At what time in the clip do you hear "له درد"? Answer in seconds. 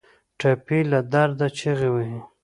0.91-1.39